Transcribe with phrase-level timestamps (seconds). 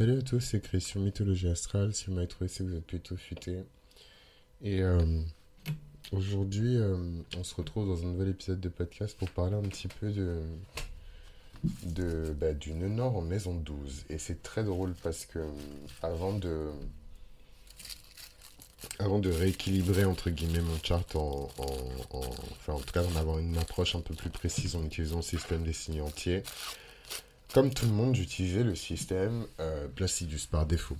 [0.00, 1.92] salut à tous, c'est Chris sur Mythologie Astrale.
[1.92, 3.58] Si vous m'avez trouvé, c'est que vous êtes plutôt futé.
[4.62, 5.20] Et euh,
[6.10, 6.96] aujourd'hui, euh,
[7.36, 10.40] on se retrouve dans un nouvel épisode de podcast pour parler un petit peu de,
[11.82, 14.06] de bah, du nœud nord en maison 12.
[14.08, 15.50] Et c'est très drôle parce que euh,
[16.00, 16.70] avant de
[18.98, 23.16] avant de rééquilibrer entre guillemets mon chart en, en, en enfin en tout cas d'en
[23.16, 26.42] avoir une approche un peu plus précise en utilisant le système des signes entiers
[27.52, 30.96] comme tout le monde, j'utilisais le système euh, Placidus par défaut.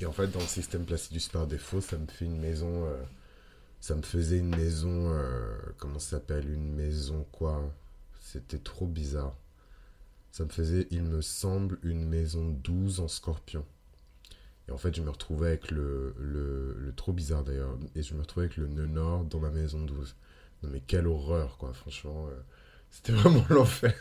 [0.00, 2.84] Et en fait, dans le système Placidus par défaut, ça me fait une maison.
[2.86, 3.02] Euh,
[3.80, 5.12] ça me faisait une maison.
[5.12, 6.50] Euh, comment ça s'appelle?
[6.50, 7.62] Une maison quoi?
[8.20, 9.34] C'était trop bizarre.
[10.30, 13.64] Ça me faisait, il me semble, une maison 12 en scorpion.
[14.68, 17.76] Et en fait, je me retrouvais avec le, le, trop bizarre d'ailleurs.
[17.96, 20.14] Et je me retrouvais avec le nœud nord dans ma maison 12.
[20.62, 22.28] Non mais quelle horreur quoi, franchement.
[22.90, 23.94] C'était vraiment l'enfer.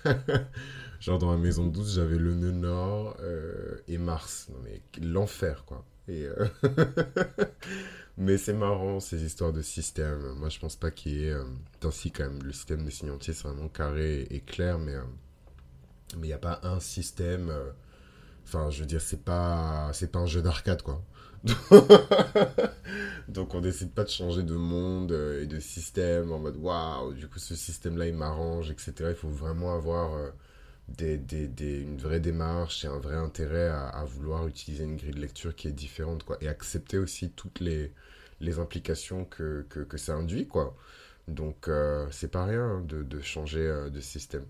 [0.99, 4.47] Genre dans ma maison de 12, j'avais le nœud nord euh, et Mars.
[4.49, 5.85] Non mais l'enfer quoi.
[6.09, 6.47] Euh,
[8.17, 10.33] mais c'est marrant ces histoires de système.
[10.33, 11.31] Moi je pense pas qu'il y ait...
[11.31, 11.43] Euh...
[11.83, 15.03] Ainsi quand même, le système des signes entiers c'est vraiment carré et clair, mais euh,
[16.15, 17.53] il n'y a pas un système...
[18.45, 21.01] Enfin je veux dire, c'est pas, c'est pas un jeu d'arcade quoi.
[23.27, 27.27] Donc on décide pas de changer de monde et de système en mode waouh, du
[27.27, 28.93] coup ce système-là il m'arrange, etc.
[29.09, 30.29] Il faut vraiment avoir euh,
[30.89, 35.13] des, des, des, une vraie démarche et un vrai intérêt à, vouloir utiliser une grille
[35.13, 36.37] de lecture qui est différente quoi.
[36.41, 37.93] Et accepter aussi toutes les,
[38.41, 40.75] les implications que, que, que ça induit quoi.
[41.27, 44.45] Donc euh, c'est pas rien de, de changer euh, de système.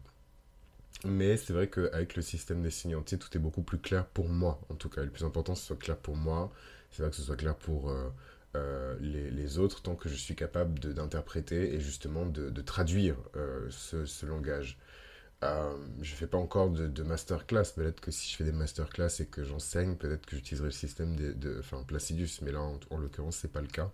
[1.06, 4.28] Mais c'est vrai qu'avec le système des signes entiers, tout est beaucoup plus clair pour
[4.28, 5.04] moi, en tout cas.
[5.04, 6.52] Le plus important, c'est que ce soit clair pour moi,
[6.92, 8.09] c'est vrai que ce soit clair pour euh,
[8.56, 13.68] euh, les, autres, tant que je suis capable d'interpréter et justement de, de traduire euh,
[13.70, 14.78] ce, ce, langage.
[15.42, 19.26] Je fais pas encore de, de masterclass, peut-être que si je fais des masterclass et
[19.26, 23.38] que j'enseigne, peut-être que j'utiliserai le système de, enfin, Placidus, mais là, en, en l'occurrence,
[23.38, 23.92] c'est pas le cas.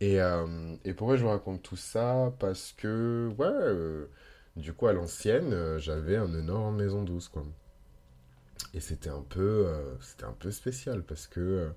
[0.00, 0.18] Et,
[0.84, 2.32] et pourquoi je vous raconte tout ça?
[2.38, 4.08] Parce que, ouais,
[4.56, 7.44] du coup, à l'ancienne, j'avais un énorme maison douce, quoi.
[8.74, 9.66] Et c'était un peu,
[10.00, 11.72] c'était un peu spécial parce que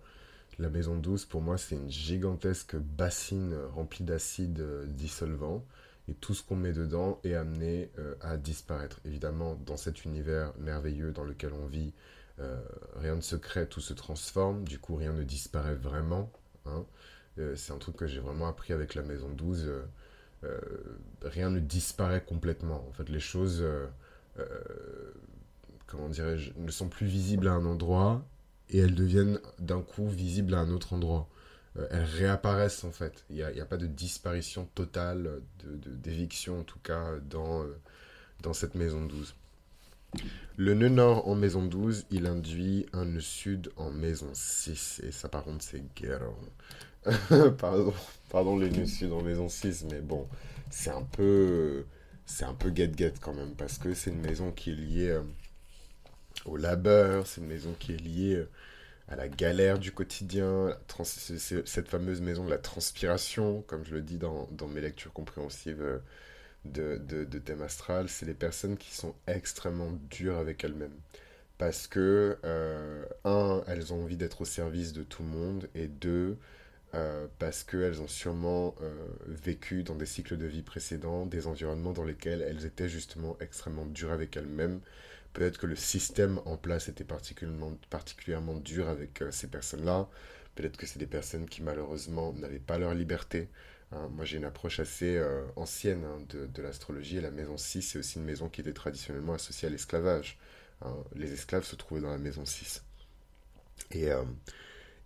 [0.60, 5.66] la maison douce, pour moi, c'est une gigantesque bassine remplie d'acide dissolvant.
[6.08, 9.00] Et tout ce qu'on met dedans est amené euh, à disparaître.
[9.06, 11.94] Évidemment, dans cet univers merveilleux dans lequel on vit,
[12.40, 12.62] euh,
[12.98, 14.66] rien ne se crée, tout se transforme.
[14.66, 16.32] Du coup, rien ne disparaît vraiment.
[16.66, 16.86] Hein.
[17.40, 19.72] Euh, c'est un truc que j'ai vraiment appris avec la maison 12.
[21.24, 22.86] rien ne disparaît complètement.
[22.88, 23.66] En fait, les choses,
[25.88, 28.24] comment dirais-je, ne sont plus visibles à un endroit
[28.70, 31.28] et elles deviennent d'un coup visibles à un autre endroit.
[31.78, 33.24] Euh, elles réapparaissent en fait.
[33.30, 37.78] Il n'y a, pas de disparition totale, d'éviction de, en tout cas, dans, euh,
[38.42, 39.36] dans cette maison 12.
[40.58, 45.02] Le nœud nord en maison 12, il induit un nœud sud en maison 6.
[45.04, 46.22] Et ça, par contre, c'est guerre.
[47.58, 47.94] pardon,
[48.30, 50.28] pardon, le nœud sud en maison 6, mais bon,
[50.70, 51.86] c'est un peu.
[52.26, 55.10] C'est un peu get-get quand même, parce que c'est une maison qui est liée.
[55.10, 55.22] Euh,
[56.46, 58.46] au labeur, c'est une maison qui est liée
[59.08, 60.76] à la galère du quotidien,
[61.38, 65.84] cette fameuse maison de la transpiration, comme je le dis dans, mes lectures compréhensives
[66.66, 70.98] de, de, de thème astral, c'est les personnes qui sont extrêmement dures avec elles-mêmes.
[71.58, 75.88] Parce que, euh, un, elles ont envie d'être au service de tout le monde, et
[75.88, 76.38] deux,
[76.96, 78.94] euh, parce qu'elles ont sûrement euh,
[79.28, 83.86] vécu dans des cycles de vie précédents, des environnements dans lesquels elles étaient justement extrêmement
[83.86, 84.82] dures avec elles-mêmes,
[85.36, 90.08] Peut-être que le système en place était particulièrement, particulièrement dur avec euh, ces personnes-là.
[90.56, 93.50] Peut-être que c'est des personnes qui malheureusement n'avaient pas leur liberté.
[93.92, 94.08] Hein.
[94.14, 98.18] Moi j'ai une approche assez euh, ancienne hein, de, l'astrologie la maison 6 c'est aussi
[98.18, 100.40] une maison qui était traditionnellement associée à l'esclavage.
[100.82, 100.96] Hein.
[101.16, 102.86] Les esclaves se trouvaient dans la maison 6.
[103.92, 104.24] Et, euh,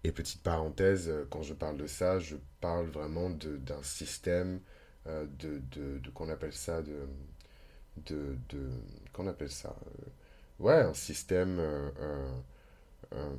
[0.03, 4.62] et petite parenthèse, quand je parle de ça, je parle vraiment d'un système
[5.07, 7.07] de, de, de qu'on appelle ça de
[8.06, 8.69] de, de
[9.12, 9.75] qu'on appelle ça
[10.59, 11.59] ouais, un système
[13.13, 13.35] euh,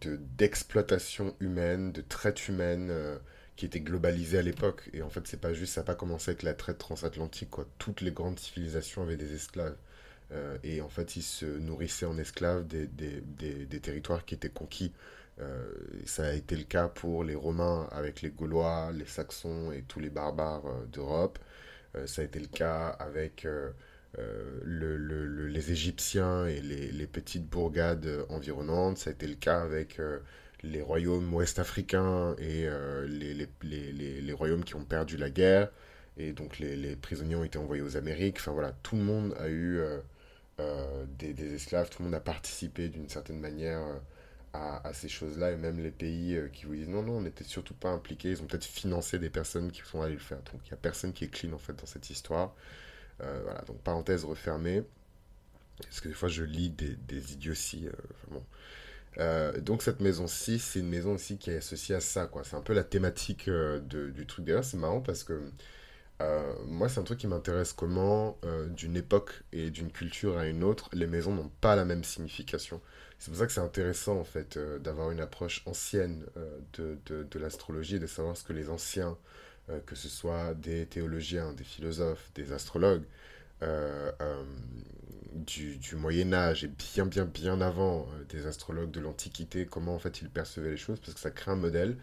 [0.00, 3.18] de, d'exploitation humaine, de traite humaine euh,
[3.56, 4.88] qui était globalisé à l'époque.
[4.92, 7.50] Et en fait, c'est pas juste, ça n'a pas commencé avec la traite transatlantique.
[7.78, 9.76] Toutes les grandes civilisations avaient des esclaves.
[10.32, 14.92] Euh, et en fait, ils se nourrissaient en esclaves des, des, territoires qui étaient conquis.
[16.04, 19.98] Ça a été le cas pour les Romains avec les Gaulois, les Saxons et tous
[19.98, 21.38] les barbares d'Europe.
[22.04, 23.46] ça a été le cas avec
[24.18, 28.98] euh, le, le, les Égyptiens et les, petites bourgades environnantes.
[28.98, 30.18] Ça a été le cas avec euh,
[30.62, 35.70] les royaumes ouest-africains et euh, les, royaumes qui ont perdu la guerre.
[36.16, 38.38] Et donc les, prisonniers ont été envoyés aux Amériques.
[38.38, 39.80] Enfin voilà, tout le monde a eu
[41.18, 43.80] des, esclaves, tout le monde a participé d'une certaine manière
[44.52, 47.44] à, à, ces choses-là, et même les pays qui vous disent non, non, on n'était
[47.44, 50.38] surtout pas impliqués, ils ont peut-être financé des personnes qui sont allées le faire.
[50.52, 52.54] Donc il n'y a personne qui est clean en fait dans cette histoire.
[53.44, 54.82] Voilà, donc parenthèse refermée.
[55.82, 57.88] Parce que des fois je lis des, des idioties.
[58.30, 58.42] Bon.
[59.18, 62.30] Euh, donc cette maison-ci, c'est une maison aussi qui est associée à ça.
[62.44, 64.44] C'est un peu la thématique euh, du truc.
[64.44, 65.40] D'ailleurs, c'est marrant parce que
[66.22, 68.38] euh, moi, c'est un truc qui m'intéresse comment,
[68.68, 72.80] d'une époque et d'une culture à une autre, les maisons n'ont pas la même signification.
[73.18, 76.24] C'est pour ça que c'est intéressant, en fait, d'avoir une approche ancienne
[76.74, 79.16] de, de, l'astrologie, de savoir ce que les anciens,
[79.86, 83.04] que ce soit des théologiens, des philosophes, des astrologues,
[85.32, 89.94] du, du, Moyen Âge et bien bien bien avant euh, des astrologues de l'Antiquité, comment
[89.94, 91.96] en fait ils percevaient les choses, parce que ça crée un modèle.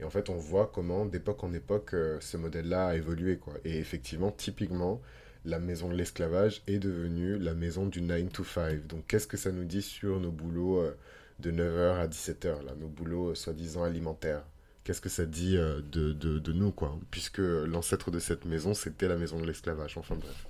[0.00, 3.36] Et en fait, on voit comment d'époque en époque euh, ce modèle-là a évolué.
[3.36, 3.54] Quoi.
[3.64, 5.00] Et effectivement, typiquement,
[5.44, 8.86] la maison de l'esclavage est devenue la maison du 9 to 5.
[8.86, 10.96] Donc qu'est-ce que ça nous dit sur nos boulots euh,
[11.40, 14.44] de 9h à 17h, là, nos boulots soi-disant alimentaires?
[14.84, 19.08] Qu'est-ce que ça dit de, de, de, nous, quoi Puisque l'ancêtre de cette maison, c'était
[19.08, 19.96] la maison de l'esclavage.
[19.96, 20.46] Enfin bref.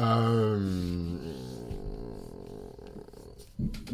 [0.00, 0.58] Euh,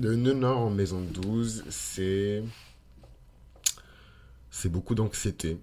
[0.00, 2.42] le nord en maison 12, c'est.
[4.50, 5.60] C'est beaucoup d'anxiété,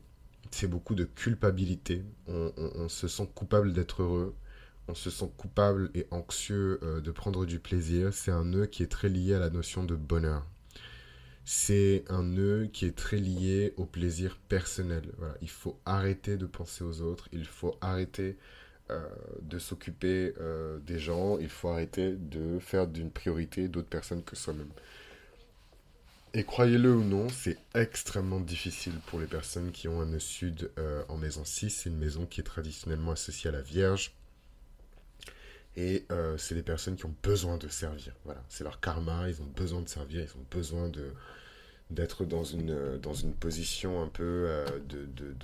[0.51, 2.03] c'est beaucoup de culpabilité.
[2.27, 4.35] On, se sent coupable d'être heureux,
[4.87, 8.13] on se sent coupable et anxieux euh, de prendre du plaisir.
[8.13, 10.45] C'est un nœud qui est très lié à la notion de bonheur.
[11.45, 15.03] C'est un nœud qui est très lié au plaisir personnel.
[15.41, 18.37] Il faut arrêter de penser aux autres, il faut arrêter
[18.91, 19.07] euh,
[19.41, 24.35] de s'occuper euh, des gens, il faut arrêter de faire d'une priorité d'autres personnes que
[24.35, 24.71] soi-même.
[26.33, 30.71] Et croyez-le ou non, c'est extrêmement difficile pour les personnes qui ont un nœud sud
[30.79, 31.69] euh, en maison 6.
[31.69, 34.13] C'est une maison qui est traditionnellement associée à la Vierge.
[35.75, 36.05] Et
[36.37, 38.13] c'est des personnes qui ont besoin de servir.
[38.25, 41.11] Voilà, c'est leur karma, ils ont besoin de servir, ils ont besoin de,
[41.93, 45.35] d'être dans une, dans une position un peu euh, de, de,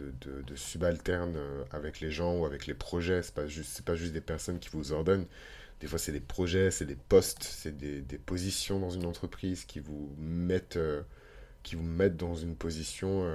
[0.42, 3.22] de, subalterne euh, avec les gens ou avec les projets.
[3.22, 5.26] Ce n'est pas, juste, pas juste des personnes qui vous ordonnent.
[5.80, 9.64] Des fois, c'est des projets, c'est des postes, c'est des, des, positions dans une entreprise
[9.64, 11.02] qui vous mettent, euh,
[11.64, 13.26] qui vous mettent dans une position...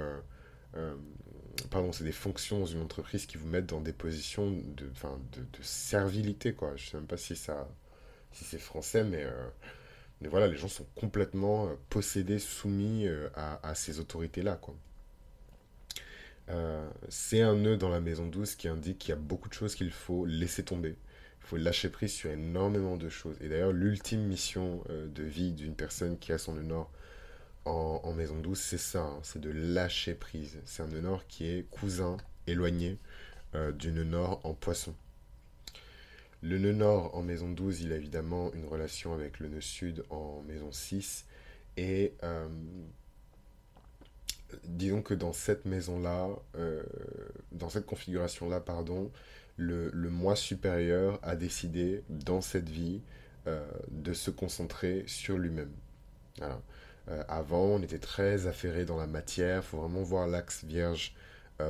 [1.71, 5.41] pardon, c'est des fonctions dans une entreprise qui vous mettent dans des positions de, de,
[5.41, 6.75] de servilité, quoi.
[6.75, 7.67] Je sais même pas si, ça,
[8.31, 9.25] si c'est français, mais
[10.21, 14.55] mais voilà, les gens sont complètement euh, possédés, soumis euh, à, ces autorités-là.
[14.55, 14.75] quoi.
[16.49, 19.53] Euh, c'est un nœud dans la maison douce qui indique qu'il y a beaucoup de
[19.53, 20.95] choses qu'il faut laisser tomber.
[21.41, 23.37] Il faut lâcher prise sur énormément de choses.
[23.41, 26.91] Et d'ailleurs, l'ultime mission de vie d'une personne qui a son nœud nord
[27.65, 30.59] en, maison douce, c'est ça, hein, c'est de lâcher prise.
[30.65, 32.17] C'est un nœud nord qui est cousin
[32.47, 32.97] éloigné
[33.77, 34.93] du nœud nord en poisson.
[36.45, 40.03] Le nœud nord en maison 12, il a évidemment une relation avec le nœud sud
[40.11, 41.25] en maison 6.
[41.75, 42.47] Et euh,
[44.63, 46.83] disons que dans cette maison-là, euh,
[47.51, 49.11] dans cette configuration-là, pardon,
[49.57, 53.01] le, le, moi supérieur a décidé dans cette vie
[53.47, 55.71] euh, de se concentrer sur lui-même.
[57.27, 59.57] Avant, on était très affairé dans la matière.
[59.57, 61.15] Il faut vraiment voir l'axe vierge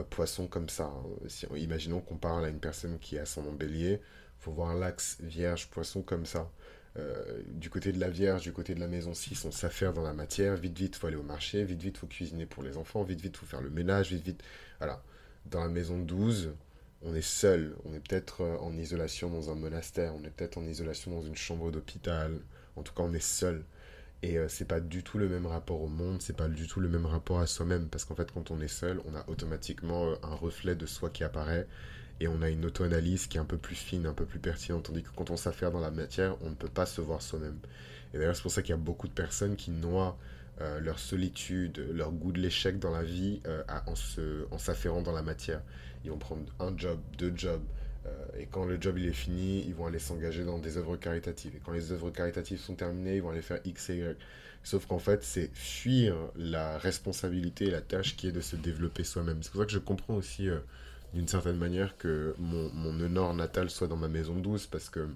[0.09, 0.85] poisson comme ça.
[0.85, 1.03] Hein.
[1.27, 4.01] Si, imaginons qu'on parle à une personne qui a son bélier
[4.45, 6.51] faut voir l'axe vierge-poisson comme ça.
[6.97, 10.03] Euh, du côté de la Vierge, du côté de la maison 6, on s'affaire dans
[10.03, 10.55] la matière.
[10.55, 11.63] Vite, vite, faut aller au marché.
[11.63, 13.03] Vite, vite, faut cuisiner pour les enfants.
[13.03, 14.11] Vite, vite, faut faire le ménage.
[14.11, 14.43] Vite, vite.
[14.77, 15.01] Voilà.
[15.47, 16.51] Dans la maison 12,
[17.01, 17.75] on est seul.
[17.85, 20.13] On est peut-être euh, en isolation dans un monastère.
[20.15, 22.39] On est peut-être en isolation dans une chambre d'hôpital.
[22.75, 23.63] En tout cas, on est seul.
[24.25, 26.19] Et euh, c'est pas du tout le même rapport au monde.
[26.19, 27.87] C'est pas du tout le même rapport à soi-même.
[27.89, 31.23] Parce qu'en fait, quand on est seul, on a automatiquement un reflet de soi qui
[31.23, 31.67] apparaît
[32.19, 34.83] et on a une auto-analyse qui est un peu plus fine, un peu plus pertinente,
[34.83, 37.59] tandis que quand on s'affaire dans la matière, on ne peut pas se voir soi-même.
[38.13, 40.17] Et d'ailleurs, c'est pour ça qu'il y a beaucoup de personnes qui noient
[40.61, 43.61] euh, leur solitude, leur goût de l'échec dans la vie euh,
[44.49, 45.61] en s'affairant dans la matière.
[46.03, 47.84] Ils vont prendre un job, deux jobs, euh,
[48.37, 51.55] et quand le job il est fini, ils vont aller s'engager dans des œuvres caritatives.
[51.55, 54.17] Et quand les œuvres caritatives sont terminées, ils vont aller faire X et Y.
[54.63, 59.03] Sauf qu'en fait, c'est fuir la responsabilité et la tâche qui est de se développer
[59.03, 59.41] soi-même.
[59.41, 60.49] C'est pour ça que je comprends aussi
[61.15, 65.07] d'une certaine manière que mon, nord natal soit dans ma maison douce parce que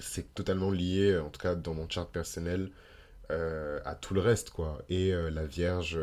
[0.00, 2.70] c'est totalement lié, en tout cas dans mon chart personnel,
[3.30, 4.82] euh, à tout le reste, quoi.
[4.90, 5.98] Et euh, la Vierge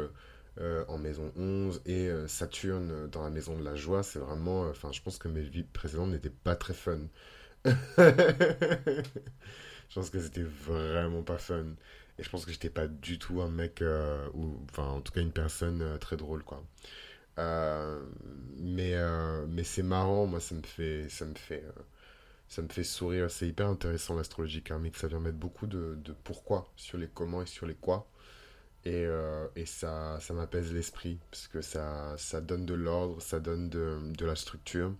[0.60, 4.64] euh, en maison 11 et Saturne dans la maison de la joie, c'est vraiment...
[4.70, 7.00] Enfin, je pense que mes vies précédentes n'étaient pas très fun.
[7.66, 9.02] je
[9.96, 11.66] pense que c'était vraiment pas fun.
[12.18, 13.84] Et je pense que j'étais pas du tout un mec,
[14.34, 16.64] ou enfin en tout cas une personne très drôle, quoi.
[17.40, 18.02] Euh,
[18.58, 21.82] mais euh, mais c'est marrant, moi ça me fait ça me fait euh,
[22.50, 23.32] ça me fait sourire.
[23.32, 24.98] C'est hyper intéressant l'astrologie karmique.
[24.98, 28.08] Ça vient mettre beaucoup de, de, pourquoi sur les comment et sur les quoi.
[28.90, 34.36] Et, euh, ça, m'apaise l'esprit parce que ça, donne de l'ordre, ça donne de, la
[34.36, 34.92] structure.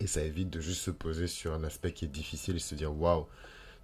[0.00, 2.74] Et ça évite de juste se poser sur un aspect qui est difficile et se
[2.74, 3.26] dire waouh,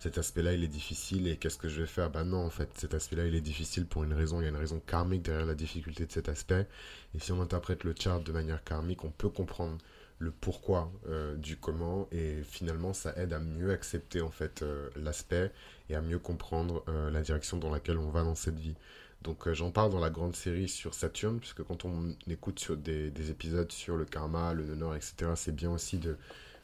[0.01, 2.11] cet aspect-là il est difficile et qu'est-ce que je vais faire?
[2.11, 4.41] Bah non, en fait, cet aspect-là il est difficile pour une raison.
[4.41, 6.67] Il y a une raison karmique derrière la difficulté de cet aspect.
[7.15, 9.79] Et si on interprète le chart de manière karmique, on peut comprendre
[10.21, 14.91] le pourquoi euh, du comment et finalement ça aide à mieux accepter en fait euh,
[14.95, 15.51] l'aspect
[15.89, 18.75] et à mieux comprendre euh, la direction dans laquelle on va dans cette vie.
[19.23, 23.11] Donc j'en parle dans la grande série sur Saturne puisque quand on écoute sur des,
[23.11, 25.33] des épisodes sur le karma, le nord, etc.
[25.35, 26.17] C'est bien aussi de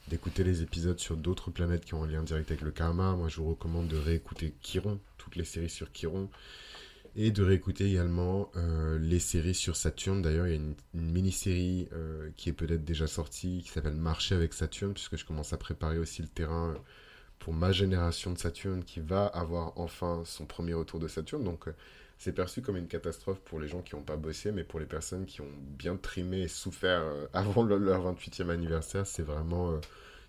[0.07, 3.15] d'écouter les épisodes sur d'autres planètes qui ont un lien direct avec le karma.
[3.15, 6.29] Moi je vous recommande de réécouter Chiron, toutes les séries sur Chiron
[7.15, 10.21] et de réécouter également euh, les séries sur Saturne.
[10.21, 14.35] D'ailleurs, il y a une, mini-série euh, qui est peut-être déjà sortie, qui s'appelle Marcher
[14.35, 16.77] avec Saturne, puisque je commence à préparer aussi le terrain euh,
[17.39, 21.43] pour ma génération de Saturne qui va avoir enfin son premier retour de Saturne.
[21.43, 21.65] Donc,
[22.17, 24.87] c'est perçu comme une catastrophe pour les gens qui n'ont pas bossé, mais pour les
[24.87, 29.79] personnes qui ont bien trimé et souffert avant leur 28e anniversaire, c'est vraiment...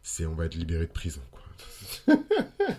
[0.02, 2.14] c'est on va être libéré de prison, quoi.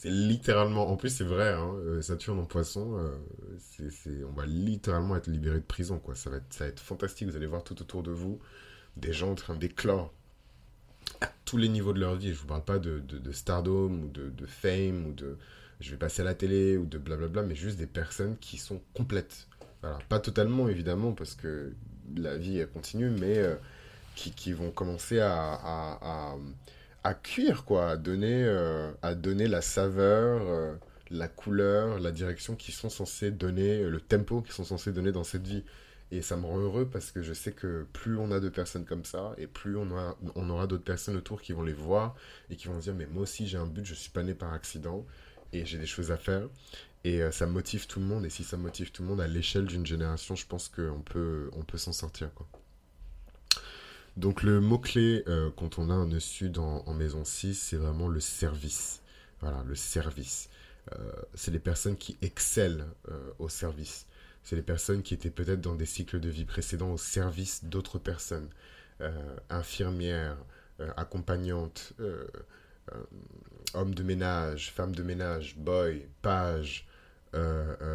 [0.00, 5.14] C'est littéralement, en plus c'est vrai, hein, euh, Saturne en poisson, euh, on va littéralement
[5.14, 6.14] être libéré de prison, quoi.
[6.14, 8.40] Ça va, être, ça va être fantastique, vous allez voir tout autour de vous
[8.96, 10.10] des gens en train d'éclore
[11.20, 12.32] à tous les niveaux de leur vie.
[12.32, 15.36] Je vous parle pas de, de, stardom ou de, de, fame ou de
[15.80, 18.80] je vais passer à la télé ou de blablabla, mais juste des personnes qui sont
[18.94, 19.48] complètes.
[19.82, 19.98] Voilà.
[20.08, 21.74] Pas totalement évidemment parce que
[22.16, 23.54] la vie continue, mais euh,
[24.16, 26.36] qui, qui, vont commencer à
[27.14, 30.74] cuire, quoi, à donner, euh, à donner la saveur, euh,
[31.10, 35.24] la couleur, la direction qui sont censés donner, le tempo qui sont censés donner dans
[35.24, 35.64] cette vie.
[36.12, 38.84] Et ça me rend heureux parce que je sais que plus on a de personnes
[38.84, 39.88] comme ça, et plus on,
[40.34, 42.16] on aura d'autres personnes autour qui vont les voir
[42.50, 44.52] et qui vont dire Mais moi aussi j'ai un but, je suis pas né par
[44.52, 45.06] accident
[45.52, 46.48] et j'ai des choses à faire.
[47.04, 48.26] Et euh, ça motive tout le monde.
[48.26, 51.50] Et si ça motive tout le monde à l'échelle d'une génération, je pense qu'on peut,
[51.54, 52.32] on peut s'en sortir.
[52.34, 52.46] Quoi.
[54.20, 58.06] Donc le mot-clé euh, quand on a un nœud sud en, maison 6, c'est vraiment
[58.06, 59.00] le service.
[59.40, 60.50] Voilà, le service.
[60.92, 60.98] Euh,
[61.32, 64.06] c'est les personnes qui excellent euh, au service.
[64.42, 67.98] C'est les personnes qui étaient peut-être dans des cycles de vie précédents au service d'autres
[67.98, 68.48] personnes.
[69.48, 70.36] infirmières,
[70.98, 71.94] accompagnantes,
[73.72, 76.86] hommes de ménage, femmes de ménage, boy, page,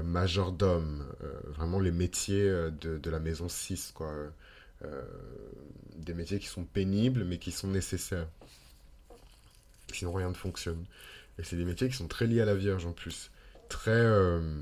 [0.03, 1.05] majordome.
[1.45, 4.11] vraiment les métiers de, de, la maison 6, quoi
[5.95, 8.27] des métiers qui sont pénibles mais qui sont nécessaires.
[9.93, 10.85] Sinon rien ne fonctionne.
[11.39, 13.31] Et c'est des métiers qui sont très liés à la Vierge en plus.
[13.69, 14.61] Très, euh,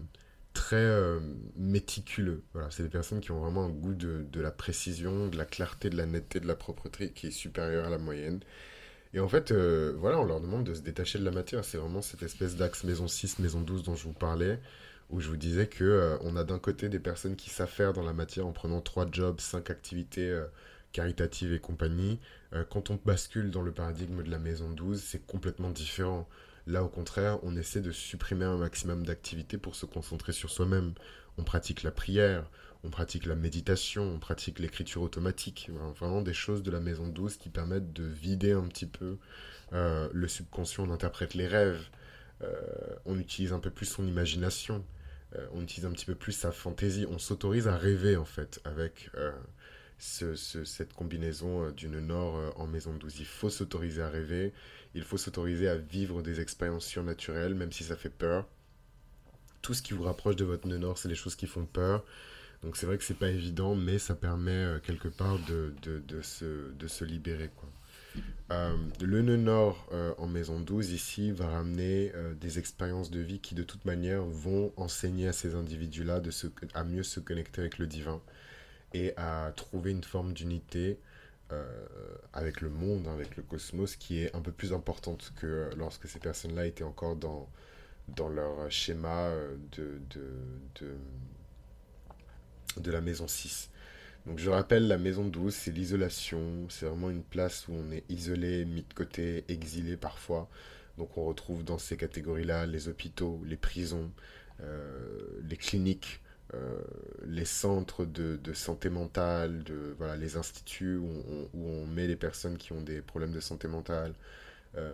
[0.53, 1.19] très euh,
[1.55, 2.43] méticuleux.
[2.53, 5.45] Voilà, c'est des personnes qui ont vraiment un goût de, de, la précision, de la
[5.45, 8.39] clarté, de la netteté, de la propreté qui est supérieur à la moyenne.
[9.13, 11.63] Et en fait, voilà, on leur demande de se détacher de la matière.
[11.63, 14.59] C'est vraiment cette espèce d'axe maison 6, maison 12 dont je vous parlais
[15.13, 18.01] où je vous disais que euh, on a d'un côté des personnes qui faire dans
[18.01, 20.45] la matière en prenant trois jobs, cinq activités euh,
[20.91, 22.19] caritatives et compagnie.
[22.53, 26.27] Euh, quand on bascule dans le paradigme de la maison 12, c'est complètement différent.
[26.65, 30.93] Là, au contraire, on essaie de supprimer un maximum d'activités pour se concentrer sur soi-même.
[31.37, 32.49] On pratique la prière,
[32.83, 35.69] on pratique la méditation, on pratique l'écriture automatique.
[35.99, 39.17] Vraiment des choses de la maison 12 qui permettent de vider un petit peu
[39.71, 40.87] le subconscient.
[40.87, 41.89] On interprète les rêves.
[43.05, 44.83] on utilise un peu plus son imagination.
[45.35, 48.61] Euh, on utilise un petit peu plus sa fantaisie, on s'autorise à rêver en fait
[48.65, 49.31] avec euh,
[50.35, 53.19] cette combinaison euh, d'une Nord en maison 12.
[53.19, 54.53] Il faut s'autoriser à rêver,
[54.93, 58.47] il faut s'autoriser à vivre des expériences surnaturelles, même si ça fait peur.
[59.61, 62.03] Tout ce qui vous rapproche de votre Nord, c'est les choses qui font peur.
[62.61, 65.73] Donc c'est vrai que c'est pas évident, mais ça permet quelque part de,
[66.21, 67.49] se, libérer.
[68.51, 73.19] Euh, le nœud nord euh, en maison 12 ici va ramener euh, des expériences de
[73.19, 76.29] vie qui de toute manière vont enseigner à ces individus-là de
[76.73, 78.21] à mieux se connecter avec le divin
[78.93, 80.99] et à trouver une forme d'unité
[82.33, 86.17] avec le monde, avec le cosmos qui est un peu plus importante que lorsque ces
[86.17, 87.47] personnes-là étaient encore dans,
[88.29, 89.31] leur schéma
[89.71, 90.01] de,
[92.77, 93.69] de la maison 6.
[94.25, 98.03] Donc je rappelle, la maison douce, c'est l'isolation, c'est vraiment une place où on est
[98.09, 100.49] isolé, mis de côté, exilé parfois.
[100.97, 104.11] Donc on retrouve dans ces catégories-là les hôpitaux, les prisons,
[104.61, 106.21] euh, les cliniques,
[106.53, 106.81] euh,
[107.25, 109.63] les centres de, santé mentale,
[110.19, 114.13] les instituts où on, met les personnes qui ont des problèmes de santé mentale,
[114.77, 114.93] euh,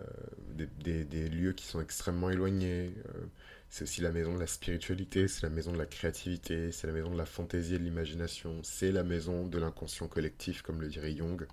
[0.56, 2.94] des, lieux qui sont extrêmement éloignés.
[3.70, 6.92] C'est aussi la maison de la spiritualité, c'est la maison de la créativité, c'est la
[6.92, 10.88] maison de la fantaisie et de l'imagination, c'est la maison de l'inconscient collectif, comme le
[10.88, 11.46] dirait Jung.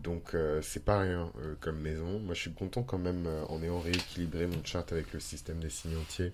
[0.00, 2.18] Donc euh, c'est pas rien euh, comme maison.
[2.18, 5.60] Moi je suis content quand même euh, en ayant rééquilibré mon chart avec le système
[5.60, 6.32] des signes entiers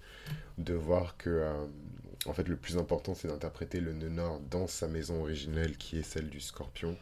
[0.59, 1.45] de voir que
[2.27, 5.99] en fait le plus important c'est d'interpréter le nœud nord dans sa maison originelle qui
[5.99, 6.97] est celle du scorpion.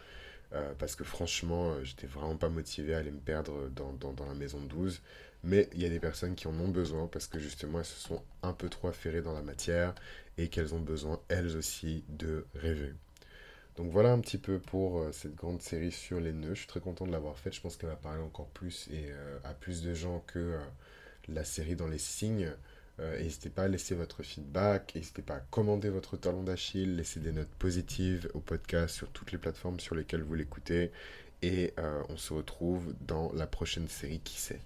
[0.78, 4.60] parce que franchement j'étais vraiment pas motivé à aller me perdre dans, dans, la maison
[4.60, 5.00] 12.
[5.46, 8.00] Mais il y a des personnes qui en ont besoin parce que justement elles se
[8.00, 9.94] sont un peu trop affairées dans la matière
[10.38, 12.92] et qu'elles ont besoin elles aussi de rêver.
[13.76, 16.54] Donc voilà un petit peu pour euh, cette grande série sur les nœuds.
[16.54, 17.54] Je suis très content de l'avoir faite.
[17.54, 20.58] Je pense qu'elle va parler encore plus et euh, à plus de gens que euh,
[21.28, 22.50] la série dans les signes.
[22.98, 27.30] N'hésitez pas à laisser votre feedback, n'hésitez pas à commander votre talon d'Achille, laisser des
[27.30, 30.90] notes positives au podcast sur toutes les plateformes sur lesquelles vous l'écoutez.
[31.42, 31.74] Et
[32.08, 34.60] on se retrouve dans la prochaine série, qui sait